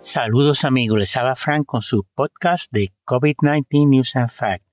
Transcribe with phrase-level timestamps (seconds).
[0.00, 4.72] Saludos amigos, les habla Frank con su podcast de COVID-19 News and Facts.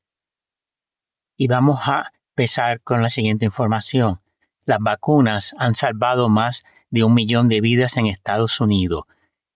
[1.35, 4.21] Y vamos a empezar con la siguiente información.
[4.63, 9.03] Las vacunas han salvado más de un millón de vidas en Estados Unidos,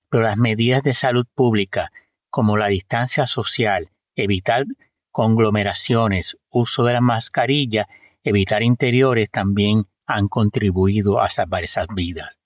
[0.10, 1.94] pero las medidas de salud pública,
[2.30, 4.66] como la distancia social, evitar
[5.11, 7.88] conglomeraciones, uso de la mascarilla,
[8.24, 12.38] evitar interiores, también han contribuido a salvar esas vidas.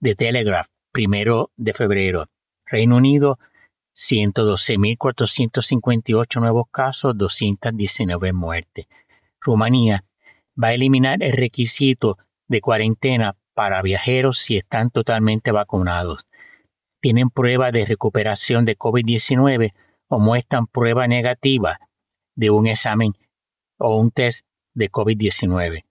[0.00, 2.26] De Telegraph, primero de febrero.
[2.66, 3.38] Reino Unido,
[3.94, 8.86] 112.458 nuevos casos, 219 muertes.
[9.40, 10.04] Rumanía
[10.62, 16.28] va a eliminar el requisito de cuarentena para viajeros si están totalmente vacunados.
[17.00, 19.72] Tienen prueba de recuperación de COVID-19
[20.08, 21.78] o muestran prueba negativa
[22.34, 23.14] de un examen
[23.78, 25.84] o un test de COVID-19.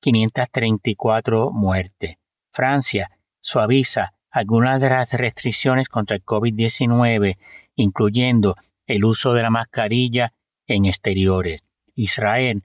[0.00, 2.16] 534 muertes.
[2.50, 3.10] Francia
[3.40, 7.36] suaviza algunas de las restricciones contra el COVID-19,
[7.76, 8.56] incluyendo
[8.86, 10.34] el uso de la mascarilla
[10.66, 11.62] en exteriores.
[11.94, 12.64] Israel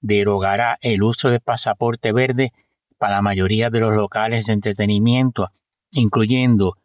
[0.00, 2.52] derogará el uso de pasaporte verde
[2.98, 5.50] para la mayoría de los locales de entretenimiento
[5.92, 6.76] incluyendo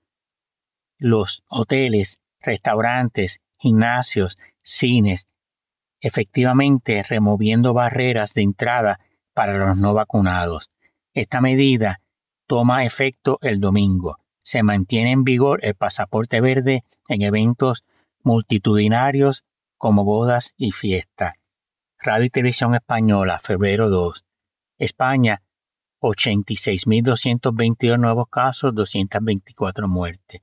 [0.97, 5.27] los hoteles, restaurantes, gimnasios, cines,
[5.99, 8.99] efectivamente removiendo barreras de entrada
[9.33, 10.71] para los no vacunados.
[11.13, 12.01] Esta medida
[12.47, 14.22] toma efecto el domingo.
[14.43, 17.85] Se mantiene en vigor el pasaporte verde en eventos
[18.21, 19.45] multitudinarios
[19.77, 21.33] como bodas y fiestas.
[21.99, 24.25] Radio y Televisión Española, febrero 2.
[24.77, 25.41] España
[26.01, 30.41] 86.222 nuevos casos, 224 muertes.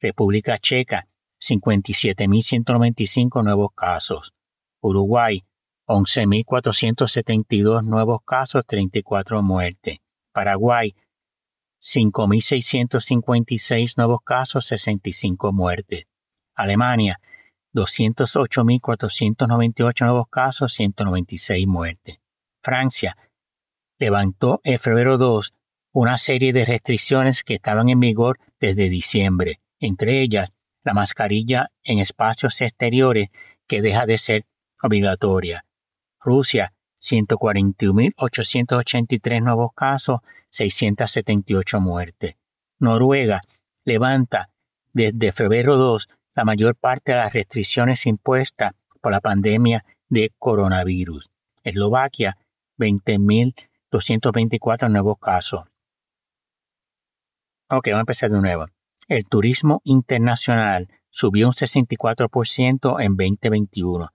[0.00, 1.06] República Checa,
[1.40, 4.34] 57.195 nuevos casos.
[4.80, 5.44] Uruguay,
[5.86, 9.98] 11.472 nuevos casos, 34 muertes.
[10.32, 10.96] Paraguay,
[11.82, 16.04] 5.656 nuevos casos, 65 muertes.
[16.54, 17.18] Alemania,
[17.74, 22.20] 208.498 nuevos casos, 196 muertes.
[22.62, 23.16] Francia,
[23.98, 25.54] levantó en febrero 2
[25.92, 30.52] una serie de restricciones que estaban en vigor desde diciembre, entre ellas
[30.82, 33.28] la mascarilla en espacios exteriores
[33.66, 34.46] que deja de ser
[34.82, 35.64] obligatoria.
[36.20, 42.36] Rusia, 141.883 nuevos casos, 678 muertes.
[42.78, 43.40] Noruega
[43.84, 44.50] levanta
[44.92, 51.30] desde febrero 2 la mayor parte de las restricciones impuestas por la pandemia de coronavirus.
[51.62, 52.36] Eslovaquia,
[52.78, 53.54] 20.000
[53.90, 55.64] 224 nuevos casos.
[57.68, 58.66] Ok, vamos a empezar de nuevo.
[59.08, 64.10] El turismo internacional subió un 64% en 2021,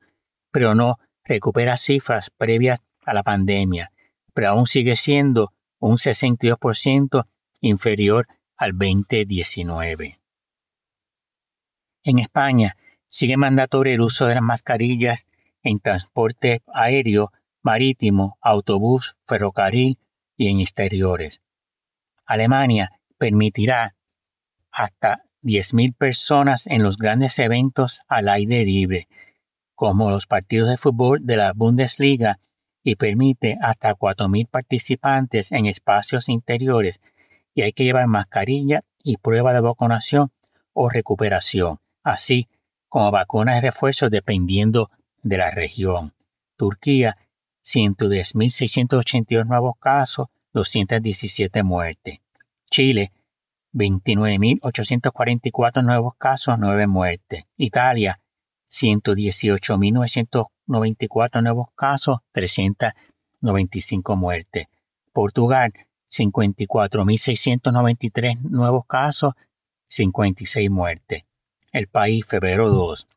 [0.52, 3.92] pero no recupera cifras previas a la pandemia,
[4.34, 7.28] pero aún sigue siendo un 62%
[7.62, 10.20] inferior al 2019.
[12.04, 12.78] En España
[13.08, 15.26] sigue mandatorio el uso de las mascarillas
[15.64, 17.32] en transporte aéreo
[17.64, 19.98] marítimo, autobús, ferrocarril
[20.38, 21.42] y en exteriores.
[22.26, 23.96] Alemania permitirá
[24.72, 29.08] hasta 10.000 personas en los grandes eventos al aire libre,
[29.76, 32.40] como los partidos de fútbol de la Bundesliga,
[32.84, 37.02] y permite hasta 4.000 participantes en espacios interiores,
[37.54, 40.32] y hay que llevar mascarilla y prueba de vacunación
[40.74, 42.48] o recuperación, así
[42.90, 44.90] como vacunas de refuerzo dependiendo
[45.24, 46.14] de la región.
[46.58, 47.18] Turquía,
[47.64, 52.20] 110.682 nuevos casos, 217 muertes.
[52.70, 53.12] Chile,
[53.74, 57.46] 29.844 nuevos casos, 9 muertes.
[57.58, 58.20] Italia,
[58.76, 64.68] 118.994 nuevos casos, 395 muertes.
[65.14, 65.72] Portugal,
[66.12, 69.34] 54.693 nuevos casos,
[69.88, 71.24] 56 muertes.
[71.72, 73.08] El país, febrero 2.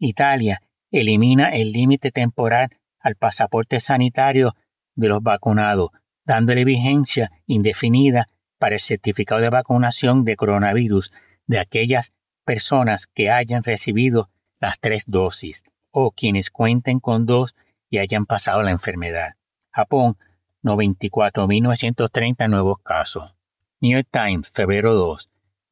[0.00, 2.68] Italia elimina el límite temporal
[3.00, 4.54] al pasaporte sanitario
[4.96, 5.92] de los vacunados,
[6.24, 11.10] dándole vigencia indefinida para el certificado de vacunación de coronavirus
[11.46, 12.12] de aquellas
[12.48, 17.54] personas que hayan recibido las tres dosis o quienes cuenten con dos
[17.90, 19.34] y hayan pasado la enfermedad.
[19.70, 20.16] Japón,
[20.62, 23.34] 94.930 nuevos casos.
[23.82, 25.28] New York Times, febrero 2.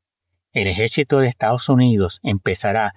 [0.51, 2.95] El ejército de Estados Unidos empezará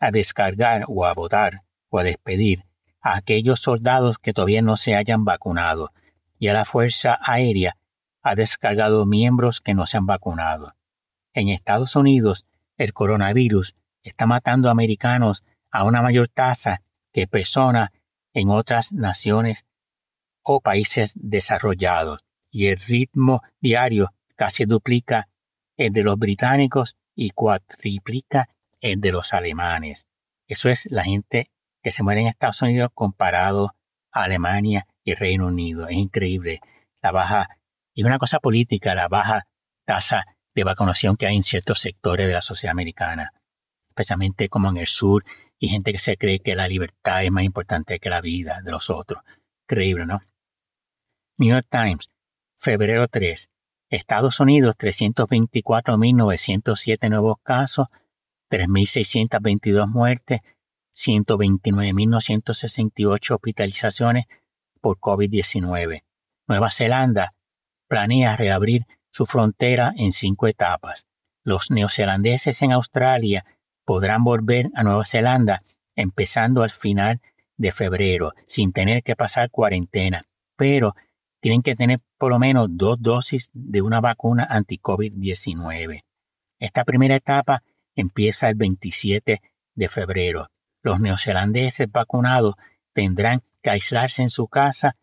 [0.00, 2.64] a descargar o a votar o a despedir
[3.00, 5.92] a aquellos soldados que todavía no se hayan vacunado
[6.38, 7.76] y a la Fuerza Aérea
[8.22, 10.74] ha descargado miembros que no se han vacunado.
[11.32, 12.46] En Estados Unidos,
[12.76, 17.90] el coronavirus está matando americanos a una mayor tasa que personas
[18.34, 19.66] en otras naciones
[20.42, 25.28] o países desarrollados, y el ritmo diario casi duplica
[25.78, 30.06] el de los británicos y cuatriplica el de los alemanes.
[30.46, 31.50] Eso es la gente
[31.82, 33.74] que se muere en Estados Unidos comparado
[34.12, 35.88] a Alemania y Reino Unido.
[35.88, 36.60] Es increíble
[37.00, 37.48] la baja,
[37.94, 39.46] y una cosa política, la baja
[39.84, 43.32] tasa de vacunación que hay en ciertos sectores de la sociedad americana,
[43.88, 45.24] especialmente como en el sur,
[45.58, 48.70] y gente que se cree que la libertad es más importante que la vida de
[48.70, 49.22] los otros.
[49.64, 50.20] Increíble, ¿no?
[51.36, 52.10] New York Times,
[52.56, 53.48] febrero 3.
[53.90, 57.88] Estados Unidos, 324.907 nuevos casos,
[58.50, 60.40] 3.622 muertes,
[60.94, 64.24] 129.968 hospitalizaciones
[64.80, 66.02] por COVID-19.
[66.46, 67.34] Nueva Zelanda
[67.88, 71.06] planea reabrir su frontera en cinco etapas.
[71.44, 73.44] Los neozelandeses en Australia
[73.84, 75.62] podrán volver a Nueva Zelanda
[75.96, 77.20] empezando al final
[77.56, 80.26] de febrero sin tener que pasar cuarentena,
[80.56, 80.94] pero
[81.40, 86.04] tienen que tener por lo menos dos dosis de una vacuna anti-COVID-19.
[86.58, 87.62] Esta primera etapa
[87.94, 89.40] empieza el 27
[89.74, 90.50] de febrero.
[90.82, 92.54] Los neozelandeses vacunados
[92.92, 94.96] tendrán que aislarse en su casa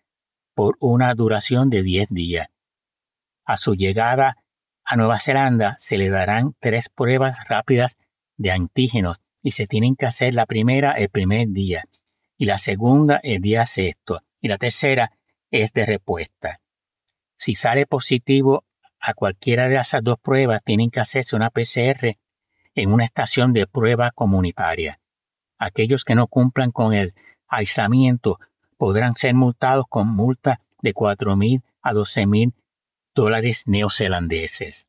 [0.53, 2.47] por una duración de 10 días.
[3.45, 4.37] A su llegada
[4.83, 7.97] a Nueva Zelanda se le darán tres pruebas rápidas
[8.37, 11.85] de antígenos y se tienen que hacer la primera el primer día
[12.37, 15.11] y la segunda el día sexto y la tercera
[15.51, 16.61] es de respuesta.
[17.37, 18.63] Si sale positivo
[18.99, 22.17] a cualquiera de esas dos pruebas, tienen que hacerse una PCR
[22.75, 24.99] en una estación de prueba comunitaria.
[25.57, 27.13] Aquellos que no cumplan con el
[27.47, 28.39] aislamiento
[28.77, 30.93] podrán ser multados con multa de
[31.35, 31.93] mil a
[32.25, 32.53] mil
[33.15, 34.87] dólares neozelandeses.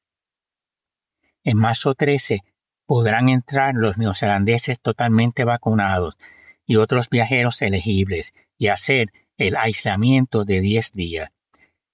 [1.45, 2.43] En marzo 13
[2.87, 6.19] podrán entrar los neozelandeses totalmente vacunados
[6.67, 11.31] y otros viajeros elegibles y hacer el aislamiento de 10 días.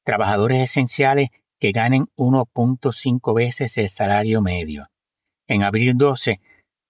[0.05, 4.89] Trabajadores esenciales que ganen 1.5 veces el salario medio.
[5.47, 6.41] En abril 12,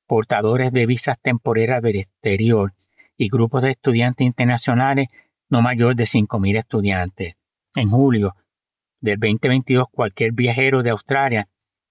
[0.07, 2.75] portadores de visas temporeras del exterior
[3.17, 5.09] y grupos de estudiantes internacionales
[5.49, 7.35] no mayor de 5.000 estudiantes.
[7.75, 8.35] En julio
[9.01, 11.49] del 2022, cualquier viajero de Australia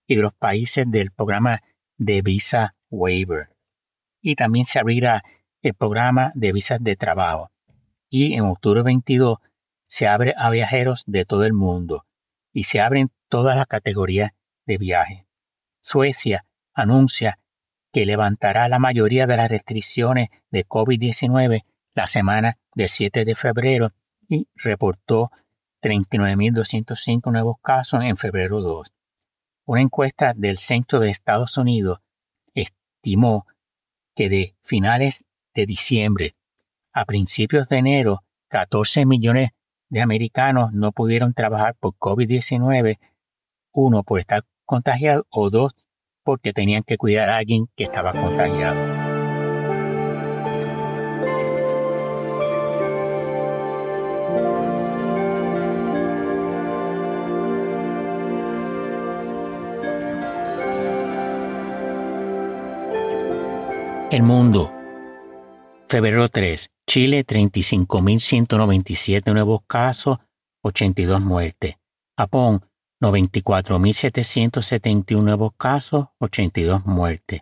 [0.08, 1.62] y de los países del programa
[1.98, 3.50] de visa waiver.
[4.22, 5.24] Y también se abrirá
[5.62, 7.51] el programa de visas de trabajo.
[8.12, 9.40] Y en octubre 22
[9.88, 12.06] se abre a viajeros de todo el mundo
[12.54, 14.32] y se abren todas las categorías
[14.66, 15.26] de viaje.
[15.80, 17.40] Suecia anuncia
[17.92, 21.64] que levantará la mayoría de las restricciones de COVID-19
[21.94, 23.94] la semana del 7 de febrero
[24.28, 25.32] y reportó
[25.82, 28.94] 39.205 nuevos casos en febrero 2.
[29.66, 32.00] Una encuesta del Centro de Estados Unidos
[32.54, 33.46] estimó
[34.16, 36.36] que de finales de diciembre
[36.94, 39.52] a principios de enero, 14 millones
[39.90, 43.00] de americanos no pudieron trabajar por COVID-19,
[43.74, 45.76] uno por estar contagiado o dos
[46.24, 49.02] porque tenían que cuidar a alguien que estaba contagiado.
[64.12, 64.81] El mundo.
[65.92, 66.72] Febrero 3.
[66.88, 70.20] Chile 35.197 nuevos casos,
[70.64, 71.76] 82 muertes.
[72.18, 72.66] Japón
[73.04, 77.42] 94.771 nuevos casos, 82 muertes.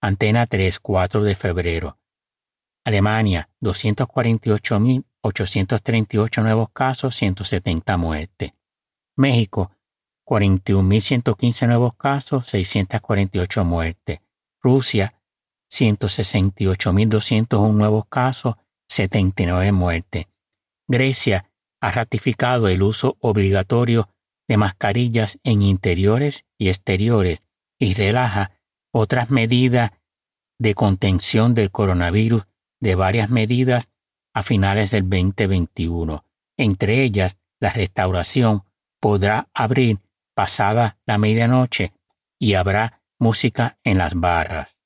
[0.00, 1.98] Antena 3, 4 de febrero.
[2.84, 8.52] Alemania, 248.838 nuevos casos, 170 muertes.
[9.16, 9.72] México,
[10.24, 14.20] 41.115 nuevos casos, 648 muertes.
[14.62, 15.14] Rusia,
[15.72, 18.56] 168.201 nuevos casos,
[18.88, 20.26] 79 muertes.
[20.88, 21.50] Grecia
[21.80, 24.08] ha ratificado el uso obligatorio
[24.48, 27.44] de mascarillas en interiores y exteriores
[27.78, 28.52] y relaja
[28.92, 29.92] otras medidas
[30.58, 32.46] de contención del coronavirus
[32.80, 33.88] de varias medidas
[34.34, 36.24] a finales del 2021.
[36.56, 38.64] Entre ellas, la restauración
[39.00, 40.00] podrá abrir
[40.34, 41.92] pasada la medianoche
[42.38, 44.80] y habrá música en las barras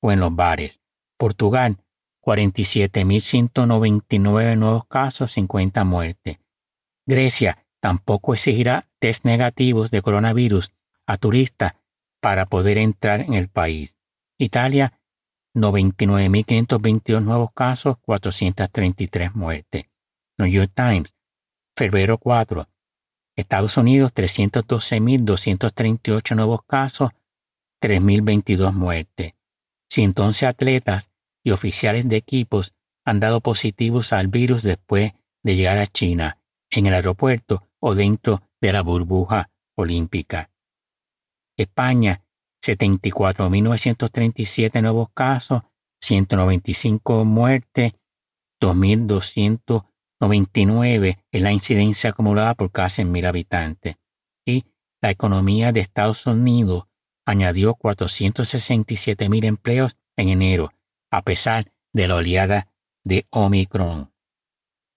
[0.00, 0.80] o en los bares.
[1.16, 1.78] Portugal,
[2.22, 6.38] 47.199 nuevos casos, 50 muertes.
[7.06, 10.70] Grecia tampoco exigirá test negativos de coronavirus
[11.06, 11.72] a turistas
[12.20, 13.98] para poder entrar en el país.
[14.38, 15.00] Italia,
[15.54, 19.90] 99.522 nuevos casos, 433 muertes.
[20.38, 21.12] New York Times,
[21.76, 22.68] febrero 4.
[23.36, 27.10] Estados Unidos, 312.238 nuevos casos,
[27.80, 29.34] 3.022 muertes.
[29.90, 31.10] 111 atletas
[31.42, 36.36] y oficiales de equipos han dado positivos al virus después de llegar a China,
[36.70, 40.50] en el aeropuerto o dentro de la burbuja olímpica.
[41.56, 42.22] España,
[42.64, 45.62] 74.937 nuevos casos,
[46.02, 47.94] 195 muertes,
[48.60, 53.96] 2.299 es la incidencia acumulada por cada 100.000 habitantes.
[54.44, 54.66] Y
[55.00, 56.84] la economía de Estados Unidos
[57.30, 60.70] añadió 467 mil empleos en enero,
[61.10, 62.68] a pesar de la oleada
[63.04, 64.12] de Omicron.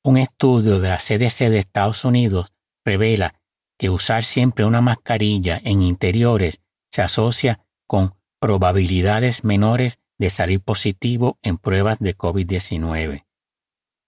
[0.03, 2.51] Un estudio de la CDC de Estados Unidos
[2.83, 3.39] revela
[3.77, 6.61] que usar siempre una mascarilla en interiores
[6.91, 13.25] se asocia con probabilidades menores de salir positivo en pruebas de COVID-19.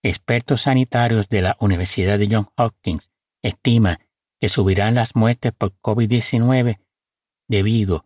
[0.03, 3.97] Expertos sanitarios de la Universidad de Johns Hopkins estiman
[4.39, 6.79] que subirán las muertes por COVID-19
[7.47, 8.05] debido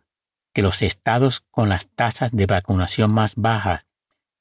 [0.59, 3.87] que los estados con las tasas de vacunación más bajas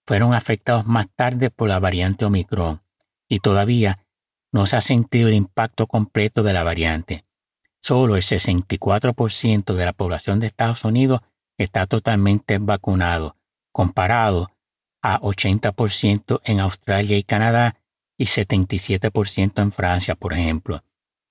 [0.04, 2.82] fueron afectados más tarde por la variante Omicron
[3.28, 4.04] y todavía
[4.50, 7.24] no se ha sentido el impacto completo de la variante.
[7.80, 11.20] Solo el 64% de la población de Estados Unidos
[11.56, 13.36] está totalmente vacunado,
[13.70, 14.48] comparado
[15.00, 17.76] a 80% en Australia y Canadá
[18.16, 20.82] y 77% en Francia, por ejemplo.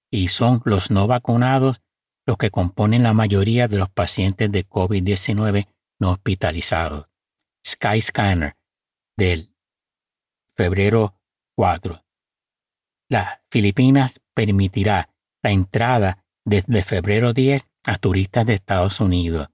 [0.09, 1.81] Y son los no vacunados
[2.27, 5.67] los que componen la mayoría de los pacientes de COVID-19
[5.99, 7.07] no hospitalizados.
[7.65, 8.55] Skyscanner
[9.15, 9.55] del
[10.53, 11.15] febrero
[11.55, 12.03] 4.
[13.09, 15.09] Las Filipinas permitirá
[15.41, 19.47] la entrada desde febrero 10 a turistas de Estados Unidos.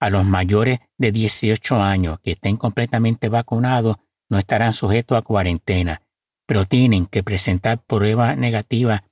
[0.00, 3.96] A los mayores de 18 años que estén completamente vacunados
[4.30, 6.02] no estarán sujetos a cuarentena,
[6.46, 9.04] pero tienen que presentar prueba negativa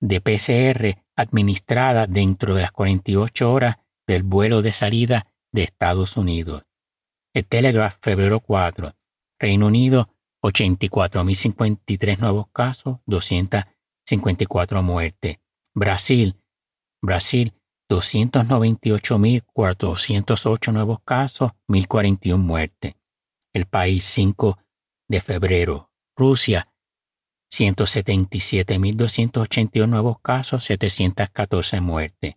[0.00, 6.62] de PCR administrada dentro de las 48 horas del vuelo de salida de Estados Unidos.
[7.34, 8.94] El Telegraph, febrero 4.
[9.38, 10.08] Reino Unido,
[10.42, 15.36] 84.053 nuevos casos, 254 muertes.
[15.74, 16.36] Brasil,
[17.02, 17.52] Brasil,
[17.90, 22.94] 298.408 nuevos casos, 1.041 muertes.
[23.52, 24.58] El país 5
[25.08, 25.90] de febrero.
[26.16, 26.68] Rusia,
[27.56, 32.34] 177.281 nuevos casos, 714 muertes.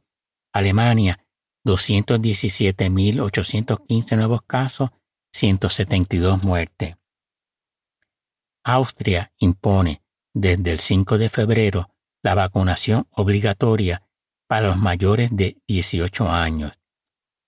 [0.53, 1.19] Alemania,
[1.65, 4.91] 217.815 nuevos casos,
[5.33, 6.95] 172 muertes.
[8.63, 10.01] Austria impone
[10.33, 11.89] desde el 5 de febrero
[12.23, 14.03] la vacunación obligatoria
[14.47, 16.79] para los mayores de 18 años,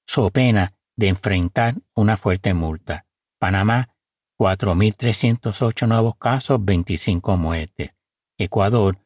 [0.05, 3.07] so pena de enfrentar una fuerte multa.
[3.39, 3.90] Panamá,
[4.41, 7.91] 4.308 nuevos casos, 25 muertes.
[8.39, 8.97] Ecuador,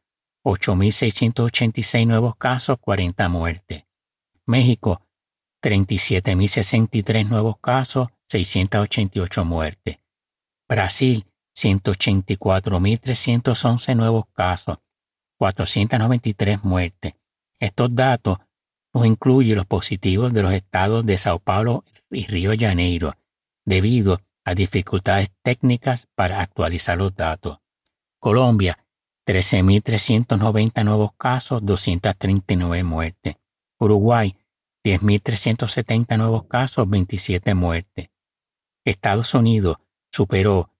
[0.46, 3.84] 8.686 nuevos casos, 40 muertes.
[4.46, 5.02] México,
[5.62, 9.98] 37.063 nuevos casos, 688 muertes.
[10.70, 14.78] Brasil, 184.311 nuevos casos,
[15.38, 17.14] 493 muertes.
[17.60, 18.38] Estos datos
[18.94, 23.18] no incluyen los positivos de los estados de Sao Paulo y Río de Janeiro,
[23.66, 27.60] debido a dificultades técnicas para actualizar los datos.
[28.20, 28.86] Colombia,
[29.28, 33.36] 13.390 nuevos casos, 239 muertes.
[33.80, 34.34] Uruguay,
[34.86, 38.10] 10.370 nuevos casos, 27 muertes.
[38.86, 39.78] Estados Unidos
[40.12, 40.72] superó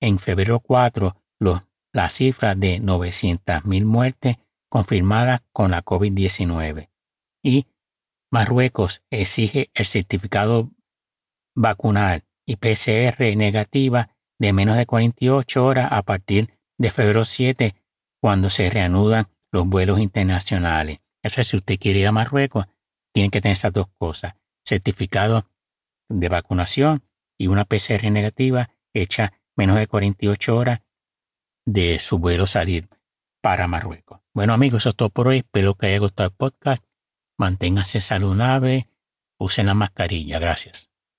[0.00, 4.36] en febrero 4 los, la cifra de 900.000 muertes
[4.68, 6.90] confirmadas con la COVID-19.
[7.42, 7.66] Y
[8.30, 10.70] Marruecos exige el certificado
[11.54, 17.74] vacunal y PCR negativa de menos de 48 horas a partir de febrero 7
[18.20, 21.00] cuando se reanudan los vuelos internacionales.
[21.22, 22.66] Eso es, si usted quiere ir a Marruecos,
[23.12, 24.34] tiene que tener esas dos cosas.
[24.64, 25.46] Certificado
[26.08, 27.02] de vacunación
[27.38, 30.80] y una PCR negativa hecha menos de 48 horas
[31.66, 32.88] de su vuelo salir
[33.42, 34.20] para Marruecos.
[34.34, 35.38] Bueno amigos, eso es todo por hoy.
[35.38, 36.84] Espero que haya gustado el podcast.
[37.38, 38.88] Manténgase saludable.
[39.38, 40.38] Usen la mascarilla.
[40.38, 40.90] Gracias.